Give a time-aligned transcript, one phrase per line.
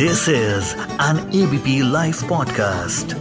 [0.00, 3.12] This is an ABP Life podcast.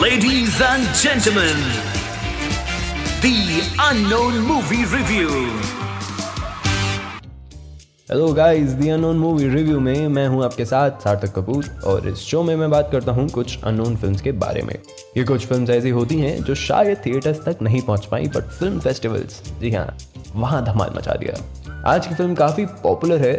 [0.00, 1.58] Ladies and gentlemen,
[3.20, 5.81] the unknown movie review.
[8.12, 12.18] Hello guys the unknown movie review में मैं हूँ आपके साथ सार्थक कपूर और इस
[12.20, 14.74] शो में मैं बात करता हूँ कुछ अननोन फिल्म्स के बारे में।
[15.16, 18.80] ये कुछ फिल्म्स ऐसी होती हैं जो शायद थिएटर्स तक नहीं पहुँच पाई बट फ़िल्म
[18.80, 19.96] फेस्टिवल्स जी हाँ
[20.34, 21.36] वहाँ धमाल मचा दिया।
[21.92, 23.34] आज की फ़िल्म काफ़ी पॉपुलर है।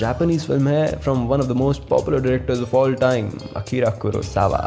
[0.00, 4.58] जापानीज फ़िल्म है from one of the most popular directors of all time Akira Kurosawa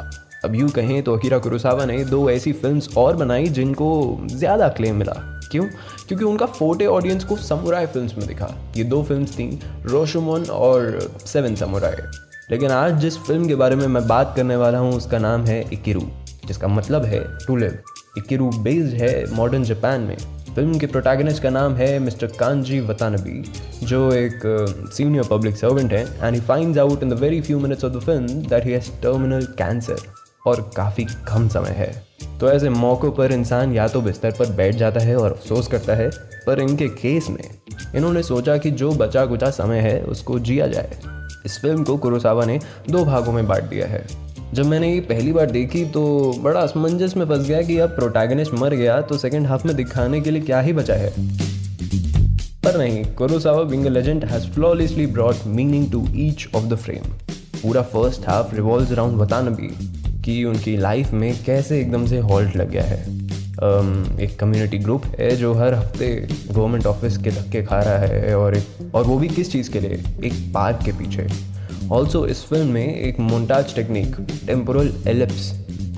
[0.45, 4.95] अब यूँ कहें तो अकीरा कुरोसावा ने दो ऐसी फिल्म्स और बनाई जिनको ज़्यादा क्लेम
[4.95, 5.65] मिला। क्यों?
[6.07, 9.47] क्योंकि उनका फोटे ऑडियंस को समुराई फिल्म्स में दिखा। ये दो फिल्म्स थी
[9.85, 12.03] रोशोमोन और सेवन समुराई
[12.51, 15.63] लेकिन आज जिस फ़िल्म के बारे में मैं बात करने वाला हूँ, उसका नाम है
[15.73, 16.01] इकिरू
[16.47, 17.79] जिसका मतलब है टू लिव
[18.17, 20.17] इकिरू बेस्ड है मॉडर्न जापान में।
[20.55, 23.43] फ़िल्म के प्रोटैगनिस्ट का नाम है मिस्टर कांजी वतानबी
[23.87, 24.41] जो एक
[24.93, 28.01] सीनियर पब्लिक सर्वेंट है and he finds out in the very few minutes of the
[28.01, 31.91] film that he has terminal cancer और काफ़ी कम समय है।
[32.39, 35.95] तो ऐसे मौक़ों पर इंसान या तो बिस्तर पर बैठ जाता है और अफसोस करता
[35.95, 36.09] है,
[36.47, 37.43] पर इनके केस में
[37.95, 40.99] इन्होंने सोचा कि जो बचा कुचा समय है, उसको जिया जाए।
[41.45, 44.05] इस फ़िल्म को कुरोसावा ने दो भागों में बांट दिया है।
[44.53, 46.01] जब मैंने ये पहली बार देखी तो
[46.39, 50.21] बड़ा असमंजस में फंस गया कि अब प्रोटैगनिस्ट मर गया तो सेकेंड हाफ़ में दिखाने
[50.21, 51.13] के लिए क्या ही बचा है।
[52.63, 57.11] पर नहीं, Kurosawa being legend has flawlessly brought meaning to each of the frame
[57.61, 59.73] पूरा first half revolve around Watanabe
[60.25, 65.05] कि उनकी लाइफ में कैसे एकदम से हॉल्ट लग गया है। Um, एक कम्युनिटी ग्रुप
[65.19, 69.17] है जो हर हफ़्ते गवर्नमेंट ऑफ़िस के धक्के खा रहा है और एक और वो
[69.19, 70.03] भी किस चीज़ के लिए?
[70.23, 71.27] एक पार्क के पीछे।
[71.91, 74.15] ऑल्सो इस फ़िल्म में एक मोन्टाज टेक्निक
[74.47, 75.51] टेम्पोरल एलिप्स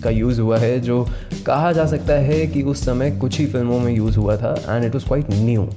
[0.04, 1.08] का यूज़ हुआ है जो
[1.46, 4.86] कहा जा सकता है कि उस समय कुछ ही फ़िल्मों में यूज़ हुआ था and
[4.86, 5.70] it was quite new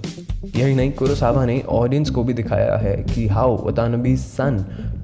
[0.45, 4.59] यही नहीं, कुरोसावा ने ऑडियंस को भी दिखाया है कि how Watanabe san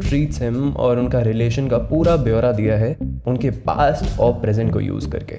[0.09, 4.81] treats him और उनका रिलेशन का पूरा ब्यौरा दिया है उनके पास्ट और प्रेजेंट को
[4.81, 5.37] यूज़ करके।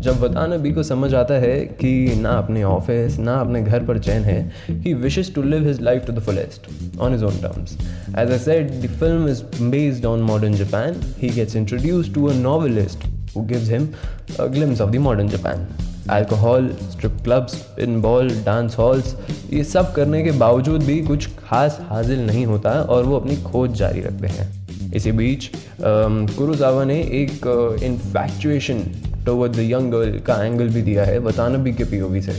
[0.00, 4.22] जब वतानबी को समझ आता है कि ना अपने ऑफ़िस ना अपने घर पर चैन
[4.22, 4.38] है
[4.70, 6.70] he wishes to live his life to the fullest
[7.00, 7.76] on his own terms
[8.18, 12.34] as I said the film is based on modern Japan he gets introduce to a
[12.34, 13.86] novelist who gives him
[14.38, 15.66] a glimpse of the modern Japan.
[16.10, 17.54] Alcohol strip clubs
[18.02, 19.14] pinball dance halls
[19.52, 23.72] ये सब करने के बावजूद भी कुछ खास हासिल नहीं होता और वो अपनी खोज
[23.72, 25.50] जारी रखते हैं। इसी बीच
[25.80, 27.46] कुरुजावा ने एक
[27.82, 28.82] infatuation
[29.26, 32.32] toward the young girl का एंगल भी दिया है, वतानबी के पीओवी से।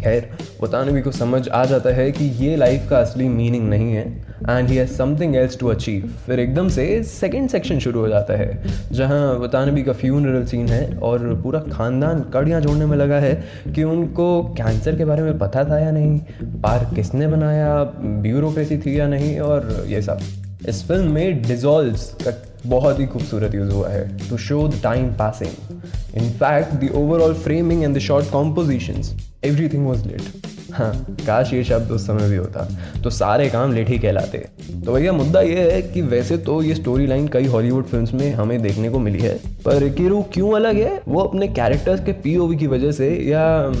[0.00, 0.28] खैर,
[0.62, 4.04] वतानबी को समझ आ जाता है कि ये लाइफ का असली मीनिंग नहीं है।
[4.48, 8.36] And he has something else to achieve फिर एकदम से सेकेंड सेक्शन शुरू हो जाता
[8.36, 13.34] है, जहाँ बतानबी का फ्यूनरल सीन है और पूरा खानदान कड़ियाँ जोड़ने में लगा है
[13.74, 16.18] कि उनको कैंसर के बारे में पता था या नहीं,
[16.62, 17.82] पार्क किसने बनाया
[18.22, 20.20] ब्यूरोक्रेसी थी या नहीं और ये सब।
[20.68, 22.32] इस फ़िल्म में डिजॉल्व का
[22.66, 27.34] बहुत ही खूबसूरत यूज़ हुआ है to show the time passing in fact the overall
[27.44, 29.14] framing and the short compositions
[29.44, 30.92] everything was late हाँ
[31.26, 32.66] काश ये शब्द उस समय भी होता।
[33.02, 34.38] तो सारे काम लेट ही कहलाते।
[34.84, 38.32] तो भैया, मुद्दा ये है कि वैसे तो ये स्टोरी लाइन कई हॉलीवुड फिल्म्स में
[38.32, 39.34] हमें देखने को मिली है,
[39.64, 41.00] पर किरू क्यों अलग है?
[41.08, 43.72] वो अपने कैरेक्टर्स के पीओवी की वजह से या,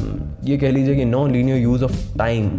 [0.44, 2.50] ये कह लीजिए कि non linear use of time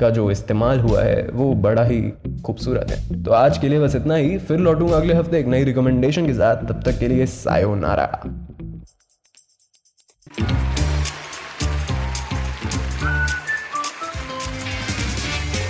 [0.00, 2.00] का जो इस्तेमाल हुआ है, वो बड़ा ही
[2.44, 5.64] खूबसूरत है। तो आज के लिए बस इतना ही, फिर लौटूँगा अगले हफ़्ते एक नई
[5.64, 8.10] रिकमेंडेशन के साथ। तब तक के लिए सायो नारा